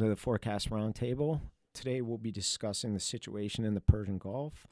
[0.00, 1.42] To the Forecast Roundtable.
[1.74, 4.66] Today we'll be discussing the situation in the Persian Gulf.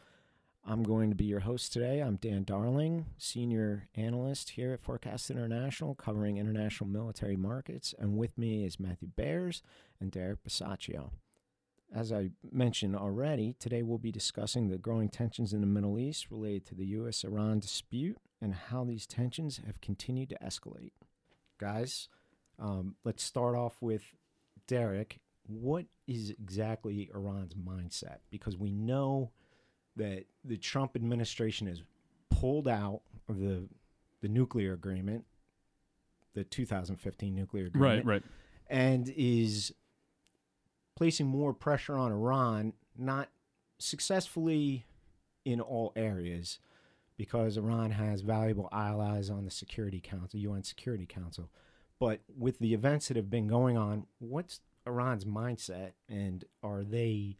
[0.64, 2.00] I'm going to be your host today.
[2.00, 7.94] I'm Dan Darling, senior analyst here at Forecast International, covering international military markets.
[7.98, 9.60] And with me is Matthew Beres
[10.00, 11.10] and Derek Bisaccio.
[11.94, 16.30] As I mentioned already, today we'll be discussing the growing tensions in the Middle East
[16.30, 17.22] related to the U.S.
[17.22, 20.92] Iran dispute and how these tensions have continued to escalate.
[21.58, 22.08] Guys,
[22.58, 24.14] um, let's start off with
[24.68, 25.18] Derek.
[25.48, 28.18] What is exactly Iran's mindset?
[28.30, 29.32] Because we know
[29.96, 31.82] that the Trump administration has
[32.30, 33.68] pulled out of the
[34.20, 35.24] the nuclear agreement,
[36.34, 38.22] the 2015 nuclear agreement, Right, right.
[38.68, 39.72] and is
[40.96, 43.28] placing more pressure on Iran, not
[43.78, 44.84] successfully
[45.44, 46.58] in all areas,
[47.16, 51.48] because Iran has valuable allies on the Security Council, UN Security Council.
[51.98, 57.36] But with the events that have been going on, what's Iran's mindset, and are they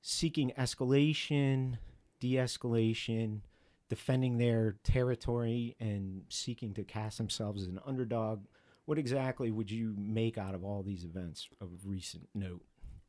[0.00, 1.78] seeking escalation,
[2.18, 3.40] de-escalation,
[3.88, 8.44] defending their territory, and seeking to cast themselves as an underdog?
[8.86, 12.62] What exactly would you make out of all these events of recent note?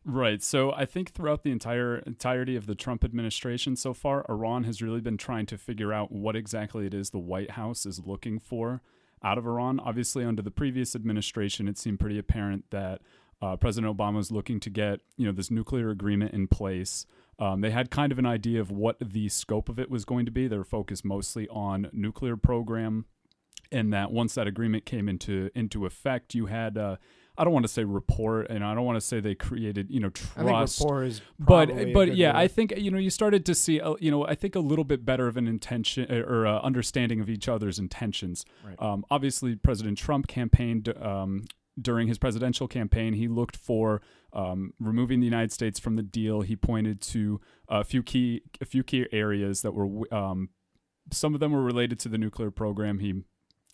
[0.05, 0.43] Right.
[0.43, 4.81] So I think throughout the entire entirety of the Trump administration so far, Iran has
[4.81, 8.37] really been trying to figure out what exactly it is the White House is looking
[8.37, 8.81] for
[9.23, 9.79] out of Iran.
[9.79, 13.01] Obviously, under the previous administration, it seemed pretty apparent that
[13.41, 17.05] uh, President Obama was looking to get you know this nuclear agreement in place.
[17.39, 20.25] Um, they had kind of an idea of what the scope of it was going
[20.25, 20.47] to be.
[20.47, 23.05] They were focused mostly on nuclear program,
[23.71, 26.77] and that once that agreement came into into effect, you had.
[26.77, 26.95] Uh,
[27.37, 29.99] I don't want to say rapport, and I don't want to say they created, you
[29.99, 30.37] know, trust.
[30.37, 32.39] I think rapport is but but yeah, word.
[32.39, 35.03] I think you know you started to see, you know, I think a little bit
[35.03, 38.45] better of an intention or uh, understanding of each other's intentions.
[38.63, 38.79] Right.
[38.79, 41.45] Um, obviously, President Trump campaigned um,
[41.81, 43.13] during his presidential campaign.
[43.13, 44.01] He looked for
[44.33, 46.41] um, removing the United States from the deal.
[46.41, 50.49] He pointed to a few key a few key areas that were um,
[51.11, 52.99] some of them were related to the nuclear program.
[52.99, 53.23] He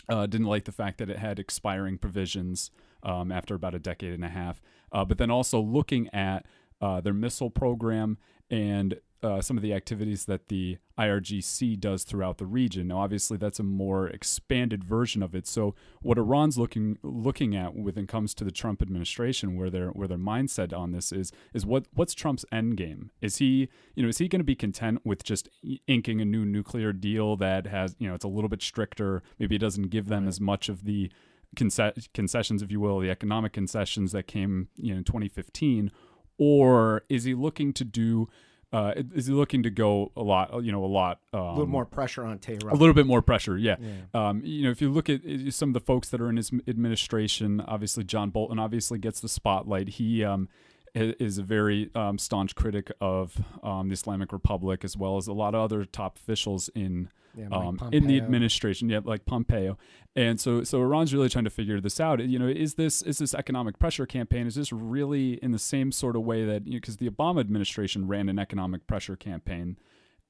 [0.08, 2.72] uh, didn't like the fact that it had expiring provisions
[3.04, 4.62] um, after about a decade and a half.
[4.92, 6.46] Uh, but then also looking at
[6.82, 8.18] uh, their missile program
[8.50, 12.88] and uh, some of the activities that the IRGC does throughout the region.
[12.88, 15.46] Now, obviously, that's a more expanded version of it.
[15.46, 19.90] So, what Iran's looking looking at when it comes to the Trump administration, where their
[19.90, 23.12] where their mindset on this is, is what what's Trump's end game?
[23.22, 25.50] Is he you know is he going to be content with just
[25.88, 29.22] inking a new nuclear deal that has you know it's a little bit stricter?
[29.38, 31.12] Maybe it doesn't give them as much of the
[31.56, 35.92] concessions, if you will, the economic concessions that came you know in 2015,
[36.38, 38.28] or is he looking to do?
[38.72, 40.64] Uh, is he looking to go a lot?
[40.64, 41.20] You know, a lot.
[41.34, 42.72] Um, a little more pressure on Tehran.
[42.72, 43.78] a little bit more pressure, yeah.
[43.80, 44.30] Yeah.
[44.30, 46.52] Um, you know, if you look at some of the folks that are in his
[46.68, 49.90] administration, obviously John Bolton obviously gets the spotlight.
[49.90, 50.50] He um,
[50.94, 55.34] is a very um, staunch critic of um, the Islamic Republic, as well as a
[55.34, 59.78] lot of other top officials in Yeah, um, in the administration, yeah, like Pompeo.
[60.16, 62.20] And so, so Iran's really trying to figure this out.
[62.20, 64.48] You know, is this is this economic pressure campaign?
[64.48, 68.30] Is this really in the same sort of way that because the Obama administration ran
[68.30, 69.78] an economic pressure campaign,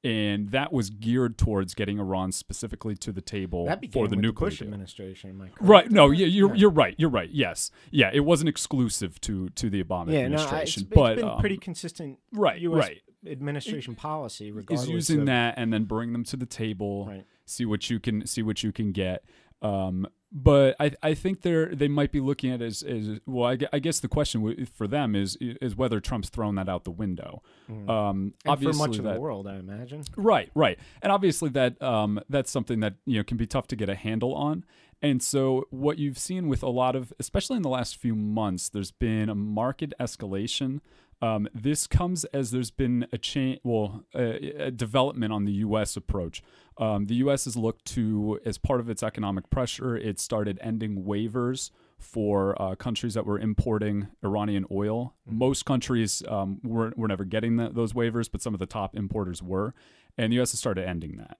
[0.03, 4.31] and that was geared towards getting Iran specifically to the table for the with nuclear
[4.31, 4.67] the Bush deal.
[4.67, 5.51] administration.
[5.59, 5.91] Right?
[5.91, 6.95] No, yeah, you're you're right.
[6.97, 7.29] You're right.
[7.29, 8.09] Yes, yeah.
[8.13, 10.13] It wasn't exclusive to to the Obama administration.
[10.13, 12.19] Yeah, no, I- it's, administration, it's but been um, pretty consistent.
[12.31, 12.79] right, U.S.
[12.87, 13.01] right.
[13.27, 17.05] Administration policy, regardless Is using of, that and then bring them to the table.
[17.07, 17.25] Right.
[17.45, 19.25] see what you can see what you can get.
[19.61, 23.45] Um, but I I think they're they might be looking at it as, as well.
[23.51, 26.91] I, I guess the question for them is is whether Trump's thrown that out the
[26.91, 27.41] window.
[27.69, 27.89] Mhm.
[27.89, 30.03] Um, And for obviously much of the world, I imagine.
[30.15, 30.77] Right, right.
[31.01, 33.95] And obviously that um, that's something that you know can be tough to get a
[33.95, 34.65] handle on.
[35.01, 38.69] And so what you've seen with a lot of especially in the last few months,
[38.69, 40.81] there's been a market escalation.
[41.21, 45.97] Um, this comes as there's been a change, well, a, a development on the U.S.
[45.97, 46.41] approach.
[46.77, 47.43] Um, the U.S.
[47.45, 52.75] has looked to, as part of its economic pressure, it started ending waivers for uh,
[52.75, 55.13] countries that were importing Iranian oil.
[55.25, 58.95] Most countries um, were, were never getting the, those waivers, but some of the top
[58.95, 59.73] importers were.
[60.17, 60.51] And the U.S.
[60.51, 61.37] has started ending that.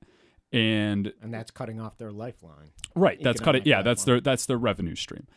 [0.51, 2.71] And And that's cutting off their lifeline.
[2.95, 3.61] right, that's cutting.
[3.65, 5.27] Yeah, that's their that's their revenue stream.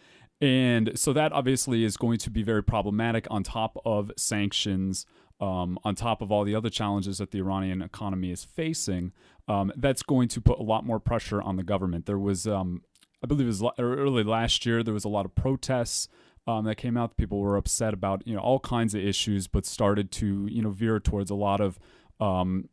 [0.43, 5.07] And so that obviously is going to be very problematic on top of sanctions,
[5.41, 9.13] um, on top of all the other challenges that the Iranian economy is facing.
[9.47, 12.07] Um, that's going to put a lot more pressure on the government.
[12.07, 12.83] There was, um,
[13.23, 16.09] I believe it was early last year, there was a lot of protests
[16.49, 17.17] um, that came out.
[17.17, 20.71] People were upset about you know all kinds of issues, but started to you know
[20.71, 21.79] veer towards a lot of
[22.21, 22.69] um,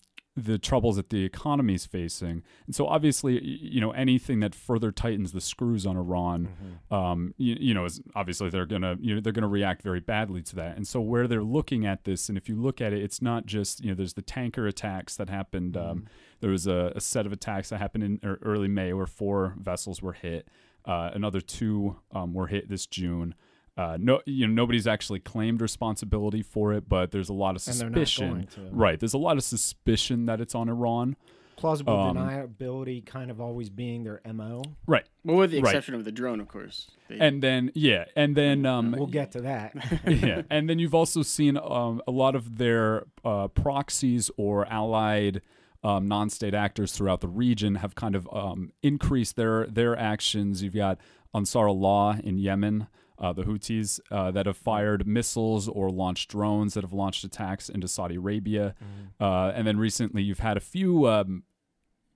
[0.46, 2.44] the troubles that the economy is facing.
[2.66, 6.50] And so obviously, you know, anything that further tightens the screws on Iran,
[6.92, 10.42] um, you, you know, is obviously they're gonna you know they're gonna react very badly
[10.44, 10.78] to that.
[10.78, 13.46] And so where they're looking at this, and if you look at it, it's not
[13.46, 15.78] just you know there's the tanker attacks that happened.
[15.78, 16.08] Um,
[16.40, 20.02] there was a, a set of attacks that happened in early May where four vessels
[20.02, 20.48] were hit.
[20.86, 23.36] Uh, another two um, were hit this June.
[23.80, 27.66] Uh, no, you know, nobody's actually claimed responsibility for it, but there's a lot of
[27.68, 28.30] And not suspicion.
[28.30, 28.62] going to.
[28.76, 31.16] Right, there's a lot of suspicion that it's on Iran.
[31.56, 34.64] Plausible Um, deniability kind of always being their mo.
[34.86, 35.70] Right, Well, with the Right.
[35.70, 36.90] exception of the drone, of course.
[37.08, 39.74] They- and then yeah, and then um, We'll get to that.
[40.08, 45.42] yeah, and then you've also seen um, a lot of their uh, proxies or allied
[45.84, 50.62] um, non-state actors throughout the region have kind of um, increased their their actions.
[50.64, 50.98] You've got
[51.34, 52.88] Ansar Allah in Yemen,
[53.20, 57.70] uh, the Houthis uh, that have fired missiles or launched drones that have launched attacks
[57.70, 58.74] into Saudi Arabia,
[59.20, 61.08] uh, and then recently you've had a few.
[61.08, 61.44] Um,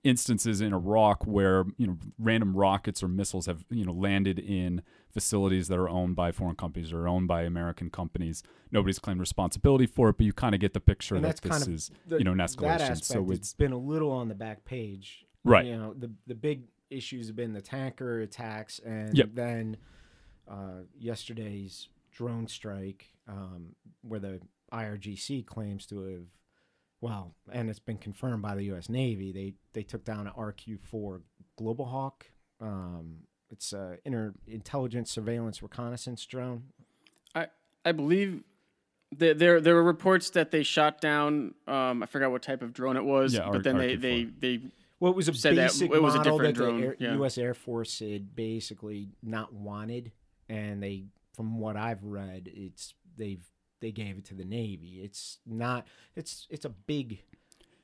[0.02, 4.82] instances in Iraq where you know random rockets or missiles have you know landed in
[5.10, 8.42] facilities that are owned by foreign companies or owned by American companies.
[8.70, 11.50] Nobody's claimed responsibility for it, but you kind of get the picture and that this
[11.50, 13.02] kind of is the- you know an escalation.
[13.02, 15.24] So it's been a little on the back page.
[15.42, 15.64] Right.
[15.64, 19.30] You know, the the big issues have been the tanker attacks and Yep.
[19.32, 19.76] then
[20.50, 24.40] uh, yesterday's drone strike, um, where the
[24.72, 26.26] IRGC claims to have,
[27.00, 28.88] well, and it's been confirmed by the U.S.
[28.88, 29.32] Navy.
[29.32, 31.20] They they took down an RQ-4
[31.56, 32.26] Global Hawk.
[32.60, 33.18] Um,
[33.50, 36.64] it's a inter intelligence surveillance reconnaissance drone.
[37.34, 37.48] I
[37.84, 38.42] I believe
[39.16, 41.54] there there there were reports that they shot down.
[41.68, 44.00] Um, I forgot what type of drone it was, Yeah, R- but then they, RQ-4.
[44.00, 44.60] they they
[44.98, 46.86] Well, it was a said that basic it was a model different that drone, the
[46.86, 47.14] Air, yeah.
[47.16, 47.38] U.S.
[47.38, 50.10] Air Force had basically not wanted,
[50.48, 51.04] and they,
[51.34, 53.44] from what I've read, it's they've
[53.80, 55.00] they gave it to the Navy.
[55.04, 55.86] It's not.
[56.16, 57.20] It's it's a big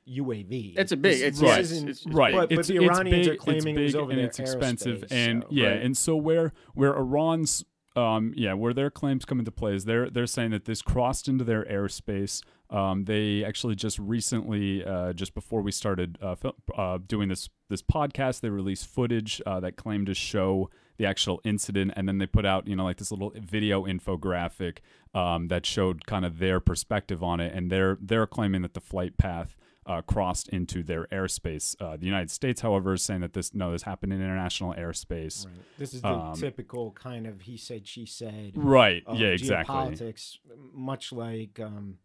[0.07, 0.73] UAV.
[0.77, 2.33] It's a big- it's- this right, isn't- it's- it's right.
[2.33, 4.19] But, but it's, the it's Iranians big, are claiming it's it was big over and
[4.19, 5.81] their it's expensive, airspace, and so- yeah, Right.
[5.83, 7.63] and so where where Iran's
[7.95, 11.27] um, yeah, where their claims come into play is they're they're saying that this crossed
[11.27, 12.41] into their airspace.
[12.69, 17.49] Um, they actually just recently, uh, just before we started uh, fil- uh, doing this
[17.69, 22.17] this podcast, they released footage uh, that claimed to show the actual incident, and then
[22.17, 24.77] they put out you know like this little video infographic
[25.13, 28.81] um, that showed kind of their perspective on it, and they're they're claiming that the
[28.81, 29.57] flight path
[29.91, 31.75] uh, crossed into their airspace.
[31.81, 35.45] Uh, the United States, however, is saying that this no, this happened in international airspace.
[35.45, 35.55] Right.
[35.77, 38.51] This is the Um, typical kind of he said she said.
[38.55, 39.03] Right.
[39.13, 39.27] yeah.
[39.27, 39.75] Exactly.
[39.75, 40.37] Geopolitics,
[40.73, 41.97] much like um,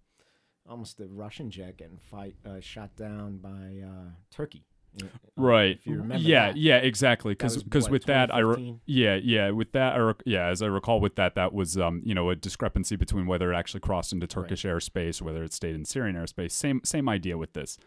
[0.69, 4.65] almost the Russian jet getting fight uh, shot down by uh, Turkey.
[5.03, 5.07] Uh,
[5.39, 5.77] Right.
[5.79, 6.47] If you remember yeah.
[6.47, 6.57] that.
[6.57, 6.77] Yeah.
[6.79, 7.33] Exactly.
[7.33, 10.67] Because because with that, I re- yeah yeah with that I rec- yeah as I
[10.67, 14.15] recall with that that was um you know a discrepancy between whether it actually crossed
[14.15, 16.53] into Turkish airspace or whether it stayed in Syrian airspace.
[16.53, 17.79] Same same idea with this,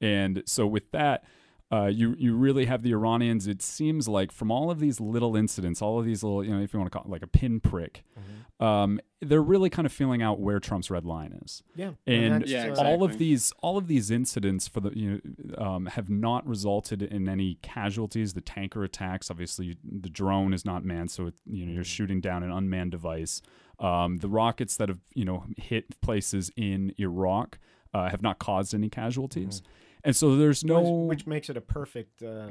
[0.00, 1.24] and so with that.
[1.72, 3.46] Uh, you you really have the Iranians.
[3.46, 6.60] It seems like from all of these little incidents, all of these little, you know,
[6.62, 8.64] if you want to call it like a pinprick, Mm-hmm.
[8.64, 11.62] um, they're really kind of feeling out where Trump's red line is.
[11.74, 12.84] Yeah, and Yeah, exactly.
[12.92, 15.22] all of these all of these incidents for the you
[15.56, 20.64] know um, have not resulted in any casualties the tanker attacks obviously the drone is
[20.64, 23.40] not manned so it, you know you're shooting down an unmanned device
[23.78, 27.58] um, the rockets that have you know hit places in Iraq
[27.94, 29.62] uh, have not caused any casualties
[30.04, 32.50] and so there's no which, which makes it a perfect uh,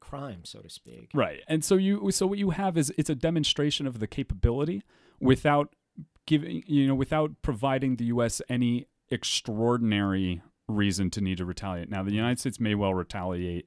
[0.00, 1.10] crime, so to speak.
[1.14, 1.40] Right.
[1.46, 4.82] And so you so what you have is it's a demonstration of the capability
[5.20, 5.74] without
[6.26, 11.90] giving you know without providing the US any extraordinary reason to need to retaliate.
[11.90, 13.66] Now the United States may well retaliate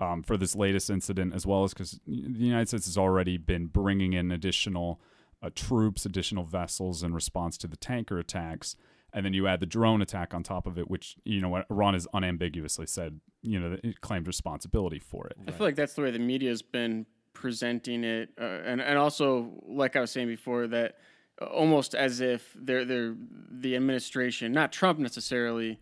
[0.00, 3.66] um, for this latest incident as well as because the United States has already been
[3.66, 5.00] bringing in additional
[5.42, 8.76] uh, troops, additional vessels in response to the tanker attacks.
[9.12, 11.94] And then you add the drone attack on top of it, which you know Iran
[11.94, 15.36] has unambiguously said you know it claimed responsibility for it.
[15.48, 19.50] I feel like that's the way the media's been presenting it, uh, and and also
[19.66, 20.98] like I was saying before that
[21.40, 23.14] uh, almost as if they're they're
[23.50, 25.80] the administration, not Trump necessarily,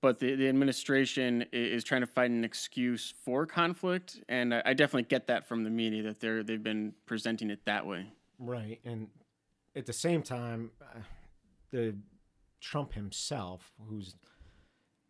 [0.00, 4.74] but the, the administration is trying to find an excuse for conflict, and I, I
[4.74, 8.06] definitely get that from the media that they're they've been presenting it that way.
[8.38, 9.08] Right, and
[9.74, 11.00] at the same time, uh,
[11.70, 11.94] the
[12.60, 14.14] Trump himself, who's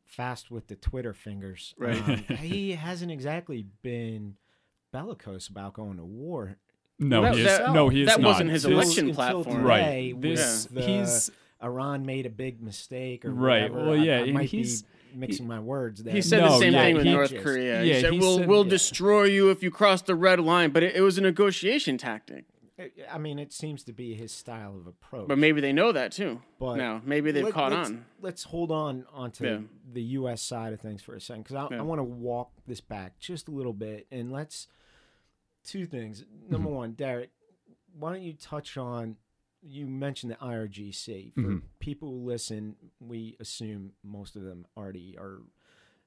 [0.04, 1.96] fast with the Twitter fingers, Right.
[2.08, 4.36] um, he hasn't exactly been
[4.92, 6.56] bellicose about going to war.
[6.98, 8.26] No, Well, he is, that- no, he is that not.
[8.28, 9.14] wasn't his Until- election until
[9.44, 9.62] platform.
[9.64, 9.78] Right.
[9.80, 11.30] today with This the he's
[11.62, 13.90] Iran made a big mistake, or Right, whatever.
[13.90, 14.88] well, yeah, I, and might he's- be
[15.18, 16.02] mixing my words.
[16.02, 16.12] There.
[16.14, 17.82] He said No, the same yeah, thing with he North just- Korea.
[17.82, 18.70] yeah, he said, he "We'll said- we'll yeah.
[18.70, 22.44] destroy you if you cross the red line," but it, it was a negotiation tactic.
[23.12, 25.26] I- mean, it seems to be his style of approach.
[25.28, 26.40] But maybe they know that too.
[26.60, 28.04] But now maybe they've let- caught let's, on.
[28.20, 29.60] Let's hold on onto Yeah.
[29.92, 30.42] the U.S.
[30.42, 31.80] side of things for a second because I, Yeah.
[31.80, 34.68] I want to walk this back just a little bit and let's
[35.64, 36.24] two things.
[36.48, 36.76] Number Mm-hmm.
[36.82, 37.30] one, Derek,
[37.98, 39.16] why don't you touch on?
[39.60, 41.34] You mentioned the IRGC.
[41.34, 41.62] For Mhm.
[41.80, 45.42] people who listen, we assume most of them already are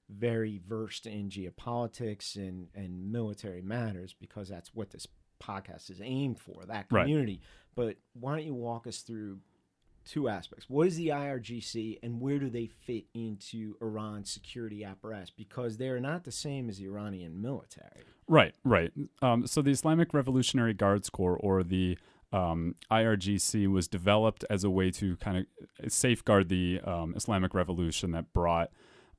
[0.10, 5.06] very versed in geopolitics and, and military matters because that's what this
[5.42, 7.04] podcast is aimed for that Right.
[7.04, 7.42] community.
[7.76, 9.40] But why don't you walk us through
[10.06, 10.70] two aspects?
[10.70, 15.30] What is the IRGC and where do they fit into Iran's security apparatus?
[15.30, 18.04] Because they're not the same as the Iranian military.
[18.28, 18.92] Right, right.
[19.22, 21.98] Um, so the Islamic Revolutionary Guards Corps, or the
[22.34, 25.46] um, IRGC, was developed as a way to kind
[25.80, 28.72] of safeguard the um, Islamic Revolution that brought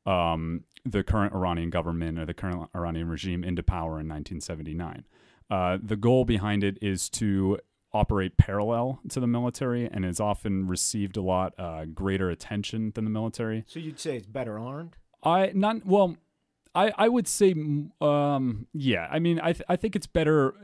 [0.06, 5.04] um, the current Iranian government or the current Iranian regime into power in 1979.
[5.52, 7.58] Uh, the goal behind it is to
[7.92, 13.04] operate parallel to the military and is often received a lot uh, greater attention than
[13.04, 13.64] the military.
[13.66, 14.96] So you'd say it's better armed?
[15.22, 16.16] I not well.
[16.74, 17.50] I I would say
[18.00, 19.06] um yeah.
[19.10, 20.54] I mean I th- I think it's better.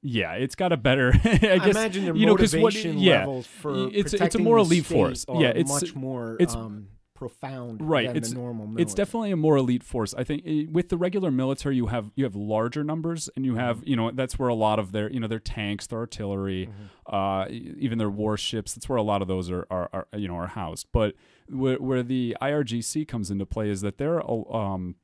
[0.00, 1.12] Yeah, it's got a better.
[1.24, 4.38] I guess imagine their you know, 'cause what- motivation yeah, levels for it's it's a
[4.38, 5.26] more elite force.
[5.28, 6.88] Yeah, it's much more it's- um,
[7.18, 8.82] profound Right, than it's- the normal military.
[8.82, 10.14] It's definitely a more elite force.
[10.14, 13.56] I think eh, with the regular military, you have you have larger numbers, and you
[13.56, 13.88] have Mm-hmm.
[13.88, 17.14] you know that's where a lot of their you know their tanks, their artillery, Mm-hmm.
[17.14, 18.74] uh, even their warships.
[18.74, 20.86] That's where a lot of those are, are, are you know are housed.
[20.92, 21.14] But
[21.48, 24.22] where, where the IRGC comes into play is that they're
[24.54, 24.94] um,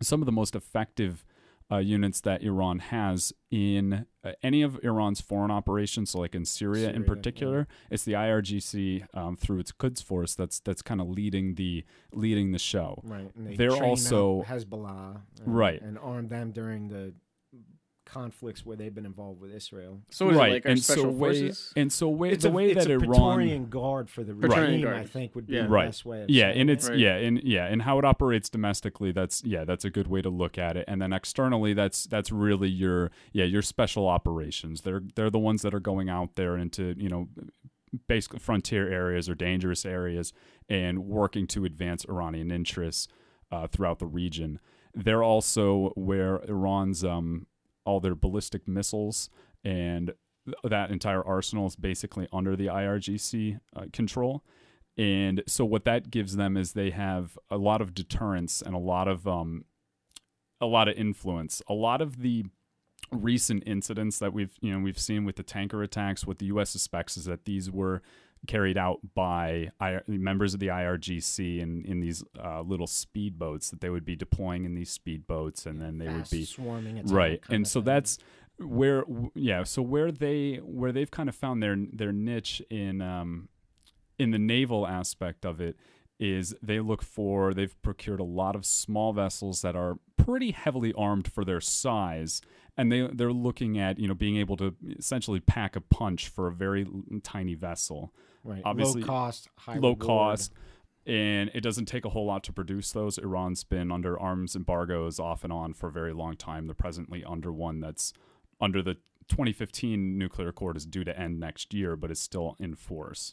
[0.00, 1.24] some of the most effective
[1.70, 6.10] uh, units that Iran has in uh, any of Iran's foreign operations.
[6.10, 10.34] So, like in Syria, in Syria, particular, it's the IRGC um, through its Quds force
[10.34, 13.00] that's that's kind of leading the leading the show.
[13.04, 13.30] Right.
[13.36, 15.80] And they They're train also- Hezbollah, and, Right.
[15.82, 17.14] and arm them during the
[18.12, 20.00] conflicts where they've been involved with Israel.
[20.10, 21.72] So what is right, it like our and special so way, forces?
[21.76, 24.34] and so way It's the a, way it's that a Iran Praetorian guard for the
[24.34, 25.64] regime, I think, would be Yeah.
[25.64, 25.86] the Right.
[25.86, 26.22] best way.
[26.22, 26.98] Of yeah and it's Right.
[26.98, 30.30] yeah and yeah and how it operates domestically that's yeah that's a good way to
[30.30, 35.02] look at it and then externally that's that's really your yeah your special operations they're
[35.14, 37.28] they're the ones that are going out there into you know
[38.06, 40.32] basically frontier areas or dangerous areas
[40.68, 43.08] and working to advance iranian interests
[43.50, 44.58] uh, throughout the region
[44.94, 47.46] they're also where iran's um
[47.88, 49.30] all their ballistic missiles
[49.64, 50.12] and
[50.62, 54.44] that entire arsenal is basically under the irgc uh, control
[54.98, 58.78] and so what that gives them is they have a lot of deterrence and a
[58.78, 59.64] lot of um
[60.60, 61.62] a lot of influence.
[61.68, 62.44] A lot of the
[63.12, 66.70] recent incidents that we've you know we've seen with the tanker attacks, what the U.S.
[66.70, 68.02] suspects is that these were
[68.46, 69.70] carried out by
[70.06, 74.64] members of the IRGC in in these uh, little speedboats that they would be deploying
[74.64, 77.42] in these speedboats, and then they would be swarming right.
[77.48, 77.86] and so thing.
[77.86, 78.18] that's
[78.58, 79.04] where
[79.34, 83.48] yeah so where they where they've kind of found their their niche in um
[84.18, 85.76] in the naval aspect of it
[86.18, 90.92] is they look for they've procured a lot of small vessels that are pretty heavily
[90.92, 92.42] armed for their size.
[92.76, 96.48] And they they're looking at you know being able to essentially pack a punch for
[96.48, 96.86] a very
[97.22, 98.12] tiny vessel
[98.48, 98.62] right.
[98.64, 100.00] obviously low cost, high low reward.
[100.00, 100.52] cost
[101.06, 105.18] and it doesn't take a whole lot to produce those iran's been under arms embargoes
[105.18, 108.12] off and on for a very long time they're presently under one that's
[108.60, 108.94] under the
[109.28, 113.32] 2015 nuclear accord is due to end next year but it's still in force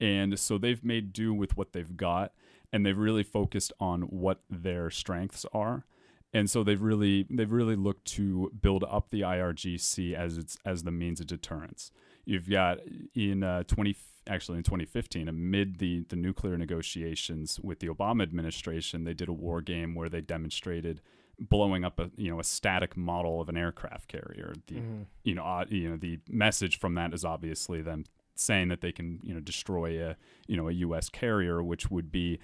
[0.00, 2.32] and so they've made do with what they've got
[2.72, 5.84] and they've really focused on what their strengths are
[6.34, 10.82] and so they've really they've really looked to build up the IRGC as its as
[10.82, 11.92] the means of deterrence.
[12.24, 12.78] You've got
[13.14, 19.04] in uh, 20 actually in 2015 amid the the nuclear negotiations with the Obama administration,
[19.04, 21.00] they did a war game where they demonstrated
[21.38, 24.54] blowing up a you know a static model of an aircraft carrier.
[24.66, 25.06] The Mhm.
[25.24, 28.04] you know uh, you know the message from that is obviously them
[28.36, 30.16] saying that they can you know destroy a
[30.46, 31.08] you know a U.S.
[31.08, 32.38] carrier, which would be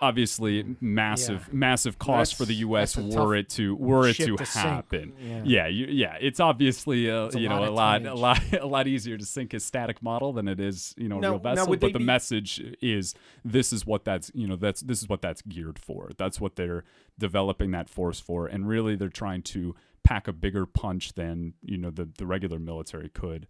[0.00, 2.96] obviously massive massive cost for the U.S.
[2.96, 4.64] were it to were it to, to sink.
[4.64, 5.12] happen.
[5.20, 5.42] Yeah.
[5.44, 8.66] Yeah, you, yeah, it's obviously uh, It's a you know a lot a lot a
[8.66, 11.38] lot easier to sink a static model than it is you know a Now- real
[11.40, 11.66] vessel.
[11.76, 15.20] but the be- message is this is what that's you know that's this is what
[15.22, 16.10] that's geared for.
[16.16, 16.84] That's what they're
[17.18, 21.76] developing that force for, and really they're trying to pack a bigger punch than you
[21.76, 23.46] know the the regular military could.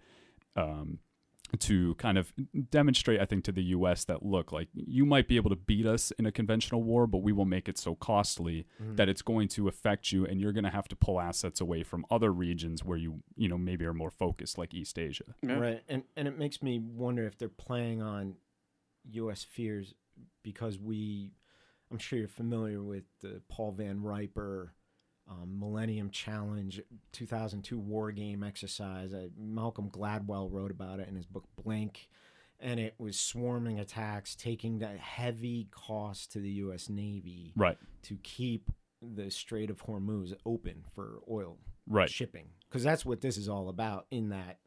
[0.57, 0.99] Um,
[1.59, 2.33] to kind of
[2.71, 4.05] demonstrate, I think, to the U.S.
[4.05, 7.19] that look, like you might be able to beat us in a conventional war, but
[7.19, 8.97] we will make it so costly Mm-hmm.
[8.97, 11.83] that it's going to affect you, and you're going to have to pull assets away
[11.83, 15.25] from other regions where you, you know, maybe are more focused, like East Asia.
[15.43, 15.59] Yeah.
[15.59, 18.35] Right, and and it makes me wonder if they're playing on
[19.12, 19.43] U.S.
[19.43, 19.95] fears
[20.43, 21.33] because we,
[21.90, 24.75] I'm sure you're familiar with the Paul Van Riper
[25.28, 26.80] um, Millennium Challenge
[27.12, 29.12] 2002 war game exercise.
[29.12, 32.08] Uh, Malcolm Gladwell wrote about it in his book Blink.
[32.61, 36.88] And it was swarming attacks, taking that heavy cost to the U.S.
[36.88, 37.78] Navy Right.
[38.02, 42.11] to keep the Strait of Hormuz open for oil Right.
[42.11, 42.47] shipping.
[42.68, 44.58] Because that's what this is all about in that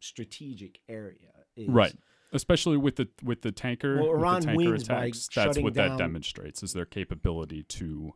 [0.00, 1.30] strategic area.
[1.56, 1.94] is- Right.
[2.32, 5.98] Especially with the with the tanker, Well, with the tanker attacks, that's what down- that
[5.98, 8.14] demonstrates is their capability to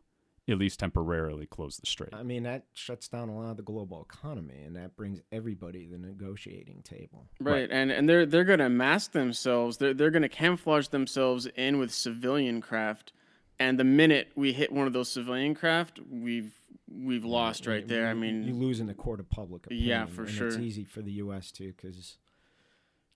[0.49, 2.13] at least temporarily close the strait.
[2.13, 5.85] I mean, that shuts down a lot of the global economy, and that brings everybody
[5.85, 7.27] to the negotiating table.
[7.39, 9.77] Right, and and they're they're gonna mask themselves.
[9.77, 13.11] They're they're gonna camouflage themselves in with civilian craft,
[13.59, 16.53] and the minute we hit one of those civilian craft, we've
[16.89, 18.07] we've lost right You- there.
[18.07, 19.87] I mean, you lose in the court of public opinion.
[19.89, 20.47] Yeah, for and sure.
[20.47, 21.51] It's easy for the U.S.
[21.51, 22.17] too, because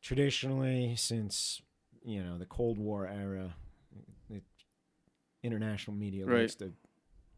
[0.02, 1.62] traditionally, since
[2.04, 3.54] you know the Cold War era,
[4.30, 4.42] the
[5.44, 6.42] international media Right.
[6.42, 6.74] likes to.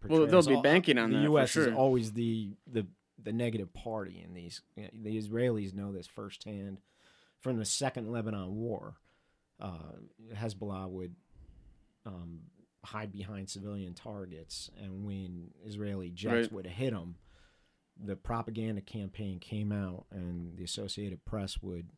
[0.07, 1.55] Well, portray they'll us be banking on the that for U.S.
[1.55, 2.85] is always the the
[3.21, 4.61] the negative party in these.
[4.75, 6.79] you know, the Israelis know this firsthand
[7.39, 8.95] from the Second Lebanon War.
[9.61, 9.93] Uh,
[10.35, 11.15] Hezbollah would
[12.05, 12.41] um,
[12.83, 16.51] hide behind civilian targets, and when Israeli jets Right.
[16.51, 17.15] would hit them,
[17.97, 21.89] the propaganda campaign came out, and the Associated Press would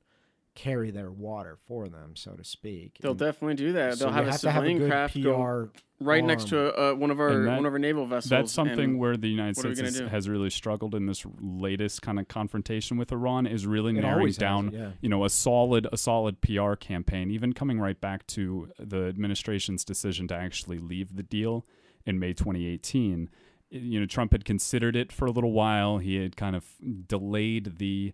[0.55, 2.97] carry their water for them, so to speak.
[3.01, 3.97] they'll And definitely do that.
[3.97, 5.69] so They'll you have a have to have a good craft PR go
[5.99, 8.29] right next to uh, one of our that- one of our naval vessels.
[8.29, 10.95] That's something and where the United what are we States gonna has, has really struggled
[10.95, 14.71] in this latest kind of confrontation with Iran is really It narrowing always has, down,
[14.71, 14.91] yeah.
[15.01, 17.29] you know, a solid a solid PR campaign.
[17.31, 21.65] Even coming right back to the administration's decision to actually leave the deal
[22.05, 23.29] in May 2018.
[23.71, 25.97] You know, Trump had considered it for a little while.
[25.97, 26.65] He had kind of
[27.07, 28.13] delayed the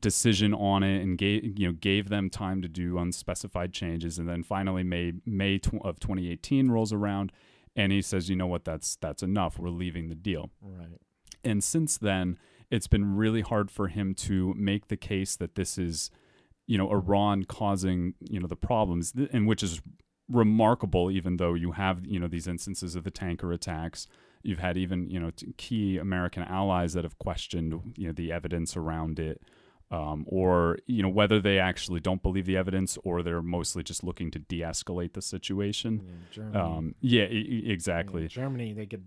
[0.00, 4.18] decision on it and gave you know gave them time to do unspecified changes.
[4.18, 7.32] And then finally May May tw- of 2018 rolls around
[7.76, 8.64] and he says you know what?
[8.64, 9.58] That's that's enough.
[9.58, 10.50] We're leaving the deal.
[10.62, 10.98] Right.
[11.44, 12.38] and since then
[12.70, 16.10] it's been really hard for him to make the case that this is
[16.66, 19.80] you know Iran causing you know the problems th- and which is
[20.28, 24.06] remarkable even though you have you know these instances of the tanker attacks.
[24.42, 28.32] You've had even you know t- key American allies that have questioned you know the
[28.32, 29.40] evidence around it
[29.90, 34.02] um, or you know whether they actually don't believe the evidence or they're mostly just
[34.02, 36.02] looking to de-escalate the situation
[36.36, 39.04] Yeah, um, yeah e- e- Yeah, exactly Germany, they could,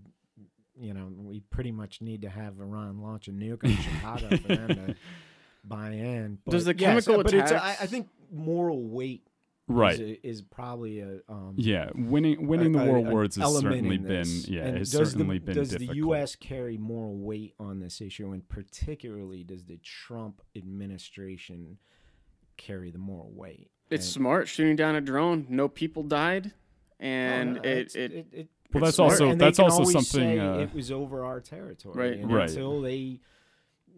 [0.80, 4.48] you know, we pretty much need to have Iran launch a nuke on Chicago for
[4.48, 4.94] them to
[5.64, 6.38] buy in.
[6.44, 9.27] But Does the yes, chemical but it's, I, I think moral weight
[9.68, 13.06] right is, a- is probably a um, Yeah, winning winning a- the a- war an
[13.08, 15.90] awards has certainly been yeah, And has certainly the, been does difficult.
[15.90, 16.34] the U.S.
[16.36, 21.78] carry more weight on this issue, and particularly does the Trump administration
[22.56, 23.70] carry the moral weight?
[23.90, 25.46] It's And- smart shooting down a drone.
[25.48, 26.52] No people died,
[26.98, 29.12] and no, it, it's- it, it- Well, that's smart.
[29.12, 30.02] also and they that's can also something.
[30.04, 32.18] say Uh, it was over our territory, Right.
[32.20, 32.48] and Right.
[32.50, 33.20] Until they,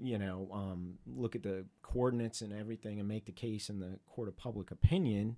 [0.01, 3.99] you know, um, look at the coordinates and everything and make the case in the
[4.07, 5.37] court of public opinion,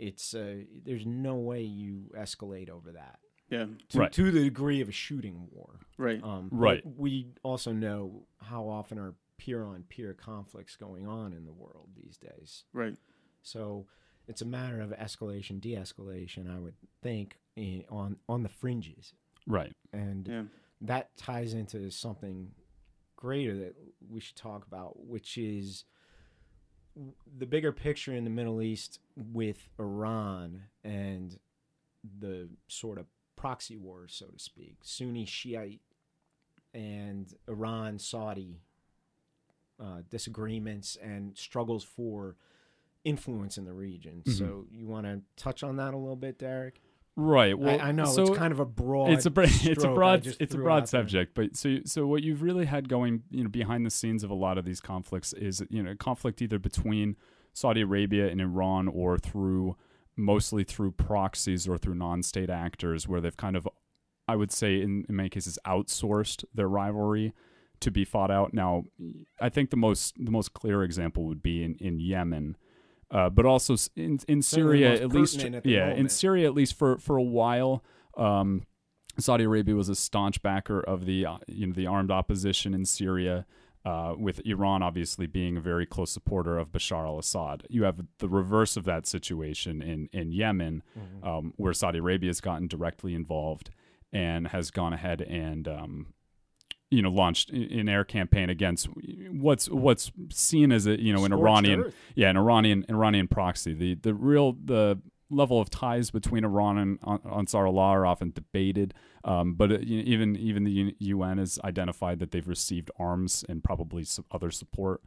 [0.00, 3.18] it's uh, there's no way you escalate over that
[3.50, 4.12] yeah, to, Right.
[4.12, 5.80] to the degree of a shooting war.
[5.98, 6.22] right.
[6.22, 6.82] Um, Right.
[6.96, 12.64] We also know how often are peer-on-peer conflicts going on in the world these days.
[12.72, 12.96] Right.
[13.42, 13.86] So
[14.28, 16.54] it's a matter of escalation, de-escalation.
[16.54, 19.14] I would think in, on on the fringes,
[19.46, 19.72] right.
[19.92, 20.42] and Yeah.
[20.82, 22.52] that ties into something
[23.16, 23.74] greater that
[24.08, 25.84] we should talk about, which is w-
[27.38, 31.38] the bigger picture in the Middle East with Iran and
[32.18, 35.80] the sort of proxy wars, so to speak, Sunni Shiite
[36.74, 38.60] and Iran Saudi
[39.80, 42.36] uh, disagreements and struggles for
[43.04, 44.22] influence in the region.
[44.26, 44.32] Mhm.
[44.36, 46.82] So you want to touch on that a little bit, Derek?
[47.16, 47.58] Right.
[47.58, 49.10] Well, I, I know so it's kind of a broad.
[49.10, 51.00] it's a it's a broad it's a broad out there.
[51.00, 54.30] subject, but so so what you've really had going, you know, behind the scenes of
[54.30, 57.16] a lot of these conflicts is you know conflict either between
[57.52, 59.76] Saudi Arabia and Iran or through
[60.16, 63.68] mostly through proxies or through non-state actors where they've kind of
[64.28, 67.34] I would say in, in many cases outsourced their rivalry
[67.80, 68.54] to be fought out.
[68.54, 68.84] Now,
[69.40, 72.56] I think the most the most clear example would be in in Yemen.
[73.10, 76.08] Uh, but also in in Syria, at least, at yeah, in.
[76.08, 77.82] Syria, at least for for a while,
[78.16, 78.62] um,
[79.18, 82.84] Saudi Arabia was a staunch backer of the uh, you know the armed opposition in
[82.84, 83.46] Syria,
[83.84, 87.66] uh, with Iran obviously being a very close supporter of Bashar al-Assad.
[87.68, 91.28] You have the reverse of that situation in in Yemen, Mm-hmm.
[91.28, 93.70] um, where Saudi Arabia has gotten directly involved
[94.12, 96.06] and has gone ahead and um,
[96.90, 98.88] you know launched an air campaign against
[99.30, 101.94] what's what's seen as a you know an Scorched Iranian earth.
[102.14, 105.00] yeah an Iranian Iranian proxy the the real the
[105.30, 108.92] level of ties between Iran and Ansar Allah are often debated,
[109.24, 114.04] um, but uh, even even the UN has identified that they've received arms and probably
[114.04, 115.02] some other support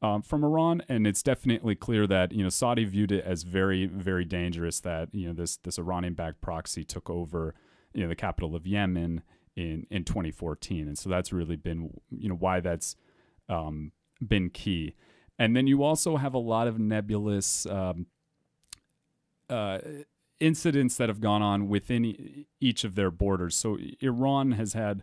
[0.00, 3.86] um, from Iran, and it's definitely clear that you know Saudi viewed it as very
[3.86, 7.54] very dangerous that you know this this Iranian-backed proxy took over
[7.92, 9.22] you know the capital of Yemen
[9.56, 12.96] in in 2014, and so that's really been you know why that's
[13.48, 13.92] um,
[14.26, 14.94] been key.
[15.38, 18.06] And then you also have a lot of nebulous um,
[19.50, 19.78] uh,
[20.40, 23.56] incidents that have gone on within each of their borders.
[23.56, 25.02] So Iran has had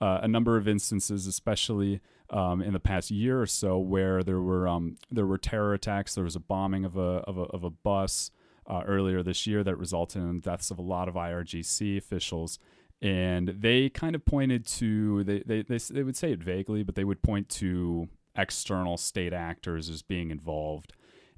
[0.00, 4.40] uh, a number of instances, especially um, in the past year or so, where there
[4.40, 6.14] were um, there were terror attacks.
[6.14, 8.30] There was a bombing of a of a, of a bus
[8.66, 12.58] uh, earlier this year that resulted in deaths of a lot of IRGC officials.
[13.02, 16.94] And they kind of pointed to they, they they they would say it vaguely, but
[16.94, 20.92] they would point to external state actors as being involved.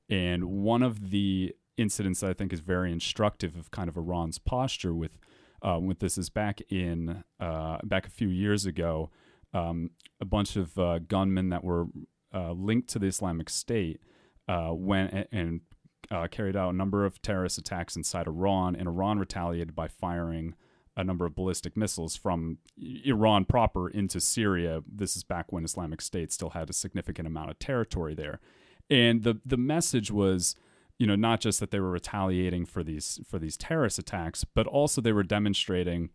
[0.08, 4.38] And one of the incidents that I think is very instructive of kind of Iran's
[4.38, 5.18] posture with
[5.62, 9.10] uh, with this is back in uh, back a few years ago
[9.54, 11.86] um, a bunch of uh, gunmen that were
[12.34, 14.00] uh, linked to the Islamic State
[14.48, 15.60] uh, went and
[16.10, 20.54] uh, carried out a number of terrorist attacks inside Iran, and Iran retaliated by firing
[20.96, 22.58] a number of ballistic missiles from
[23.04, 24.82] Iran proper into Syria.
[24.86, 28.40] This is back when Islamic State still had a significant amount of territory there,
[28.88, 30.54] and the the message was
[30.98, 34.64] you know not just that they were retaliating for these for these terrorist attacks but
[34.66, 36.10] also they were demonstrating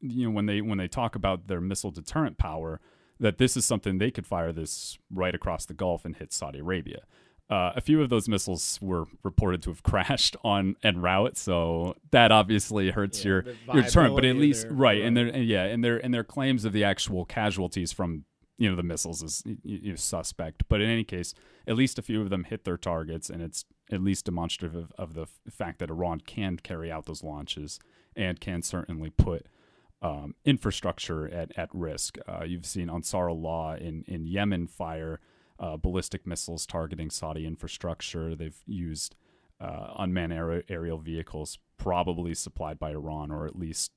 [0.00, 2.80] you know when they when they talk about their missile deterrent power
[3.20, 6.58] that this is something they could fire this right across the Gulf and hit Saudi
[6.58, 7.04] Arabia.
[7.50, 11.94] Uh, a few of those missiles were reported to have crashed on en route, so
[12.10, 14.14] that obviously hurts Yeah, your your deterrent.
[14.14, 16.72] But at least their- right, and their and yeah, and their and their claims of
[16.72, 18.24] the actual casualties from
[18.56, 20.62] you know the missiles is y- y- suspect.
[20.68, 21.34] But in any case,
[21.66, 24.92] at least a few of them hit their targets, and it's at least demonstrative of,
[24.96, 27.78] of the f- fact that Iran can carry out those launches
[28.16, 29.46] and can certainly put
[30.00, 32.16] um, infrastructure at, at risk.
[32.26, 35.20] Uh, you've seen Ansar Allah in, in Yemen fire
[35.58, 38.34] uh, ballistic missiles targeting Saudi infrastructure.
[38.34, 39.14] They've used
[39.60, 43.92] uh, unmanned aer- aerial vehicles, probably supplied by Iran, or at least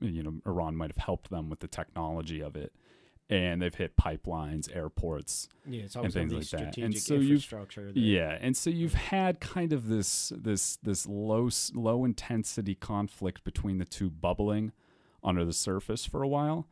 [0.00, 2.72] you know Iran might have helped them with the technology of it.
[3.30, 6.74] And they've hit pipelines, airports, Yeah, it's always things like that.
[6.84, 7.34] And so you've-
[7.94, 13.42] that- yeah, and so you've had kind of this this this low low intensity conflict
[13.44, 14.72] between the two bubbling
[15.24, 16.66] under the surface for a while,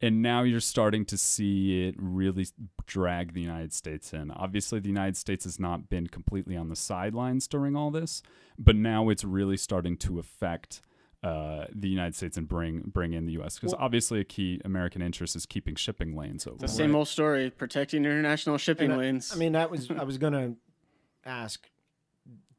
[0.00, 2.46] and now you're starting to see it really
[2.86, 4.30] drag the United States in.
[4.30, 8.22] Obviously, the United States has not been completely on the sidelines during all this,
[8.58, 10.80] but now it's really starting to affect.
[11.22, 13.56] Uh, the United States and bring bring in the U.S.
[13.58, 16.58] because Well- obviously a key American interest is keeping shipping lanes open.
[16.58, 19.32] The same old story, protecting international shipping And I- lanes.
[19.32, 20.56] I mean, that was I was going to
[21.24, 21.68] ask.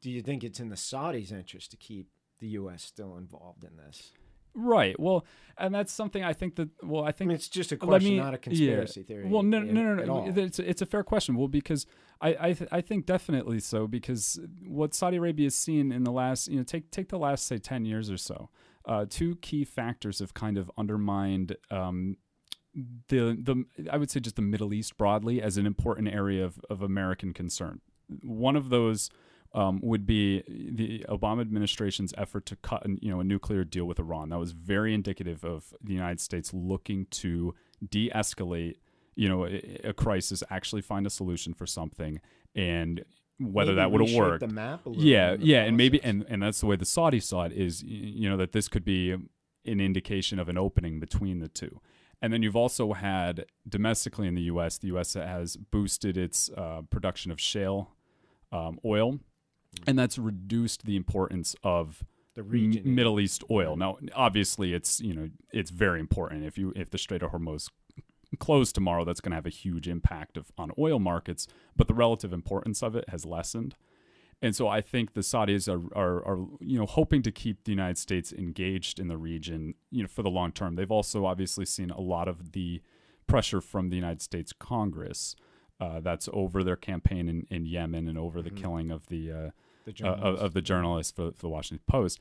[0.02, 2.08] Do you think it's in the Saudis' interest to keep
[2.40, 2.82] the U.S.
[2.82, 4.12] still involved in this?
[4.54, 4.98] Right.
[4.98, 5.24] Well,
[5.56, 6.68] and that's something I think that.
[6.82, 9.26] Well, I I think mean, it's just a question, me- not a conspiracy theory.
[9.26, 10.12] Well, no, in- no, no, no.
[10.12, 10.32] all.
[10.38, 11.34] It's, it's a fair question.
[11.36, 11.86] Well, because
[12.20, 13.86] I, I, th- I think definitely so.
[13.86, 17.46] Because what Saudi Arabia has seen in the last, you know, take take the last
[17.46, 18.50] say ten years or so,
[18.84, 21.56] uh, two key factors have kind of undermined.
[21.70, 22.16] Um,
[23.08, 26.60] the the I would say just the Middle East broadly as an important area of,
[26.70, 27.80] of American concern.
[28.22, 29.10] One of those
[29.54, 33.84] um, would be the Obama administration's effort to cut an, you know a nuclear deal
[33.84, 34.28] with Iran.
[34.28, 37.54] That was very indicative of the United States looking to
[37.88, 38.76] de-escalate
[39.14, 42.20] you know a, a crisis, actually find a solution for something,
[42.54, 43.04] and
[43.40, 44.40] whether Maybe that would have worked.
[44.40, 47.52] The map Yeah, yeah, and maybe and and that's the way the Saudis saw it
[47.52, 51.80] is you know that this could be an indication of an opening between the two.
[52.20, 55.14] And then you've also had domestically in the U.S., the U.S.
[55.14, 57.94] has boosted its uh, production of shale
[58.50, 59.20] um, oil,
[59.86, 62.04] and that's reduced the importance of
[62.34, 63.76] the M- region, Middle East oil.
[63.76, 66.44] Now, obviously, it's you know it's very important.
[66.44, 67.68] If you if the Strait of Hormuz
[68.38, 71.46] closed tomorrow, that's going to have a huge impact of, on oil markets.
[71.76, 73.74] But the relative importance of it has lessened,
[74.40, 77.72] and so I think the Saudis are, are are you know hoping to keep the
[77.72, 80.76] United States engaged in the region, you know, for the long term.
[80.76, 82.80] They've also obviously seen a lot of the
[83.26, 85.36] pressure from the United States Congress.
[85.80, 88.56] Uh, that's over their campaign in, in Yemen and over the Mhm.
[88.56, 89.50] killing of the uh,
[89.84, 92.18] the uh, of, of the journalist for, for the Washington Post.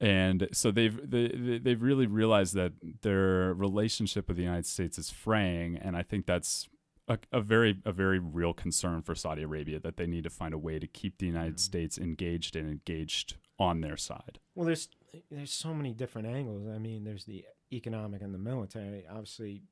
[0.00, 4.98] And so they've they, they- they've really realized that their relationship with the United States
[4.98, 6.68] is fraying, and I think that's
[7.08, 10.52] a, a very a very real concern for Saudi Arabia that they need to find
[10.52, 11.60] a way to keep the United Mhm.
[11.60, 14.38] States engaged and engaged on their side.
[14.54, 14.88] Well, there's
[15.30, 16.68] there's so many different angles.
[16.68, 19.06] I mean, there's the economic and the military.
[19.08, 19.62] Obviously,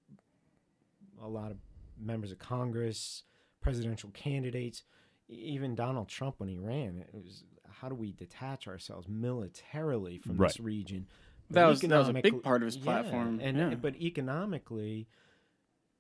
[1.23, 1.59] a lot of
[1.99, 3.23] members of Congress,
[3.61, 4.83] presidential candidates,
[5.29, 10.37] even Donald Trump when he ran, it was how do we detach ourselves militarily from
[10.37, 10.49] Right.
[10.49, 11.07] this region?
[11.51, 13.75] That was- that was a big part of his yeah, platform, and yeah.
[13.75, 15.09] but economically,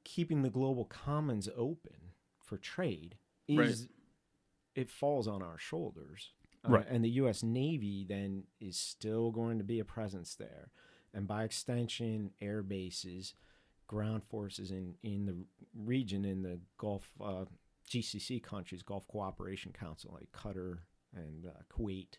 [0.04, 3.90] keeping the global commons open for trade is Right.
[4.74, 6.32] it falls on our shoulders.
[6.64, 6.86] Uh, Right.
[6.88, 7.42] and the U.S.
[7.42, 10.70] Navy then is still going to be a presence there,
[11.12, 13.34] and by extension, air bases,
[13.86, 15.36] ground forces in in the
[15.74, 17.44] region in the Gulf uh,
[17.88, 20.78] GCC countries, Gulf Cooperation Council, like Qatar
[21.14, 22.18] and uh, Kuwait,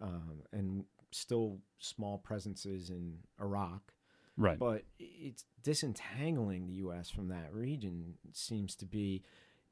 [0.00, 3.92] um, and still small presences in Iraq.
[4.36, 4.58] Right.
[4.58, 7.10] But it's disentangling the U.S.
[7.10, 9.22] from that region seems to be.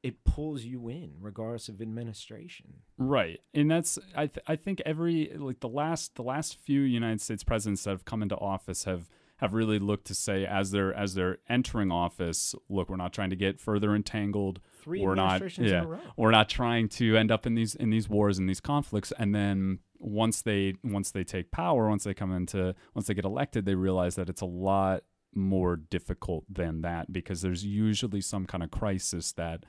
[0.03, 2.73] It pulls you in, regardless of administration.
[2.97, 7.21] Right, and that's I th- I think every like the last the last few United
[7.21, 9.09] States presidents that have come into office have
[9.41, 13.31] have really looked to say as they're as they're entering office, look, we're not trying
[13.31, 14.61] to get further entangled.
[14.83, 15.99] Three we're not administrations yeah, in a row.
[16.15, 19.11] we're not trying to end up in these in these wars and these conflicts.
[19.17, 23.25] And then once they once they take power, once they come into once they get
[23.25, 28.45] elected, they realize that it's a lot more difficult than that because there's usually some
[28.45, 29.65] kind of crisis that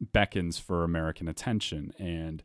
[0.00, 2.42] beckons for American attention and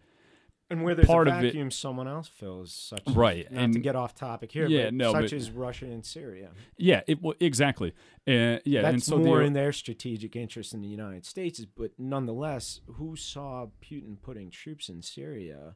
[0.74, 2.74] And where there's part a of it- vacuum, someone else fills.
[2.74, 5.86] Such Right, to and- get off topic here, Yeah, but no, such but- as Russia
[5.86, 6.50] and Syria.
[6.78, 7.94] yeah it well, exactly
[8.28, 11.64] uh, yeah That's and so more the, in their strategic interest in the United States.
[11.66, 15.76] But nonetheless, who saw Putin putting troops in Syria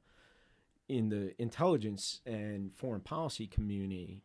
[0.89, 4.23] in the intelligence and foreign policy community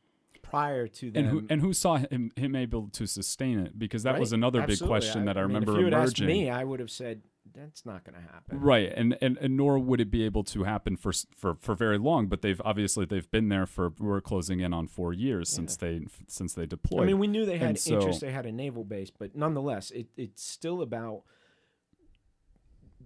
[0.53, 1.25] prior to them?
[1.25, 4.61] and who and who saw him him able to sustain it because that was another
[4.61, 4.85] absolutely.
[4.85, 6.27] big question that I, mean, remember if you had asked emerging.
[6.27, 7.23] me, I would have said
[7.55, 8.61] that's not going to happen.
[8.61, 11.99] Right, and, and and nor would it be able to happen for for for very
[11.99, 12.27] long.
[12.27, 16.07] But they've obviously they've been there for we're closing in on four years since they
[16.29, 17.05] since they deployed.
[17.05, 18.21] I mean, we knew they had so- interest.
[18.21, 21.23] They had a naval base, but nonetheless, it, it's still about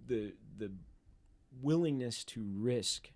[0.09, 0.72] the the
[1.62, 3.12] willingness to risk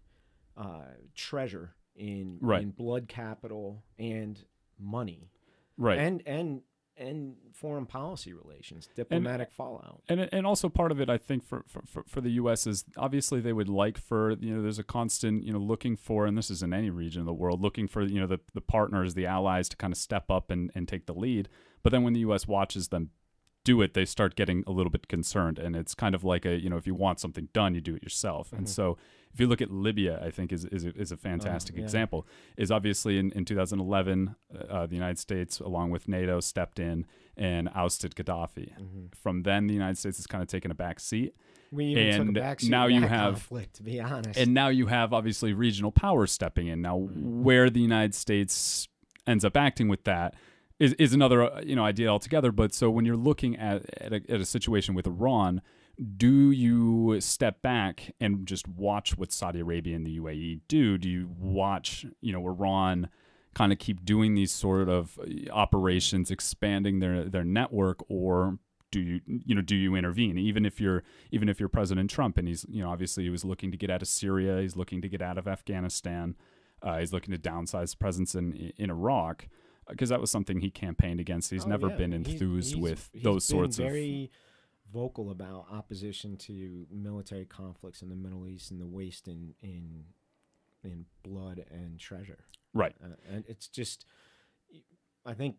[0.56, 0.82] uh,
[1.14, 2.62] treasure in Right.
[2.62, 4.42] in blood capital and
[4.78, 5.30] money,
[5.76, 6.62] right, and and
[6.96, 10.02] and foreign policy relations, diplomatic fallout.
[10.08, 12.66] and and also part of it, I think, for, for for for the U.S.
[12.66, 16.26] is obviously they would like for you know there's a constant you know looking for,
[16.26, 18.60] and this is in any region of the world, looking for you know the the
[18.60, 21.48] partners, the allies to kind of step up and and take the lead.
[21.82, 22.46] But then when the U.S.
[22.46, 23.10] watches them
[23.64, 26.60] do it, they start getting a little bit concerned, and it's kind of like a
[26.60, 28.52] you know if you want something done, you do it yourself.
[28.52, 28.72] And mm-hmm.
[28.72, 28.98] so
[29.32, 31.84] if you look at Libya, I think is is a, is a fantastic oh, yeah.
[31.84, 32.26] example.
[32.56, 37.06] Is obviously in, in 2011, uh, uh, the United States along with NATO stepped in
[37.36, 38.72] and ousted Gaddafi.
[38.78, 39.06] Mm-hmm.
[39.14, 41.34] From then, the United States has kind of taken a back seat.
[41.72, 44.38] We even took and a backseat now you have- conflict, to be honest.
[44.38, 46.82] And now you have obviously regional powers stepping in.
[46.82, 47.44] Now, mm-hmm.
[47.44, 48.88] where the United States
[49.26, 50.34] ends up acting with that
[50.80, 52.50] is, is another uh, you know idea altogether.
[52.50, 55.62] But so when you're looking at at a, at a situation with Iran,
[56.16, 60.98] do you step back and just watch what Saudi Arabia and the UAE do?
[60.98, 63.08] Do you watch you know Iran?
[63.52, 68.58] kind of keep doing these sort of uh, operations expanding their their network or
[68.92, 72.38] do you you know do you intervene even if you're even if you're President Trump
[72.38, 75.02] and he's you know obviously he was looking to get out of Syria he's looking
[75.02, 76.36] to get out of Afghanistan
[76.80, 79.48] uh, he's looking to downsize presence in in Iraq
[79.90, 81.96] because that was something he campaigned against he's Oh, never yeah.
[81.96, 84.30] been enthused he's- with he's those sorts of very
[84.92, 90.04] vocal about opposition to military conflicts in the Middle East and the waste in in
[90.82, 92.44] in blood and treasure.
[92.72, 94.06] right Uh, and it's just,
[95.26, 95.56] I think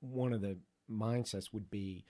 [0.00, 0.58] one of the
[0.90, 2.04] mindsets would be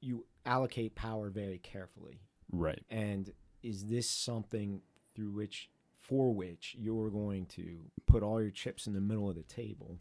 [0.00, 2.20] you allocate power very carefully.
[2.50, 3.30] right And
[3.62, 4.82] is this something
[5.14, 5.70] through which,
[6.12, 9.96] for which you're going to put all your chips in the middle of the table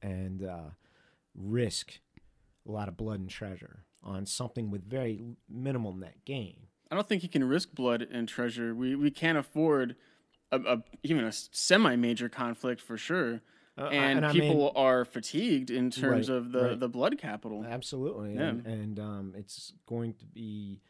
[0.00, 0.70] and uh,
[1.34, 2.00] risk
[2.66, 6.56] a lot of blood and treasure on something with very minimal net gain?
[6.90, 8.74] I don't think you can risk blood and treasure.
[8.74, 9.96] We we can't afford
[10.50, 13.42] a, a even a semi major conflict for sure.
[13.76, 16.80] Uh, I- and, I mean- people are fatigued in terms Right, of the, right.
[16.80, 17.64] the blood capital.
[17.68, 18.34] Absolutely.
[18.34, 18.48] Yeah.
[18.48, 20.80] And, and um, it's going to be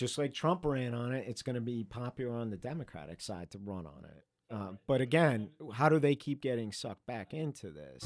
[0.00, 3.50] just like Trump ran on it, it's going to be popular on the Democratic side
[3.50, 4.24] to run on it.
[4.50, 8.02] Uh, but again, how do they keep getting sucked back into this?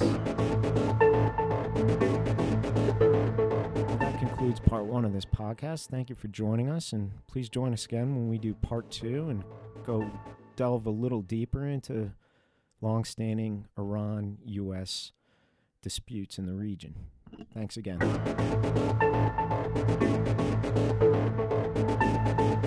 [3.98, 5.86] That concludes part one of this podcast.
[5.86, 9.28] Thank you for joining us, and please join us again when we do part two
[9.28, 9.44] and
[9.86, 10.10] go
[10.56, 12.10] delve a little deeper into
[12.80, 15.12] longstanding Iran U.S.
[15.80, 16.96] disputes in the region.
[17.54, 18.00] Thanks again.
[22.38, 22.58] えっ?